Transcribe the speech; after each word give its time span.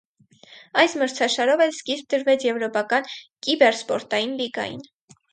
Այս 0.83 0.93
մրցարշարով 0.99 1.61
էլ 1.65 1.73
սկիզբ 1.73 2.07
դրվեց 2.13 2.45
եվրոպական 2.47 3.05
կիբեռսպորտային 3.49 4.33
լիգային։ 4.41 4.81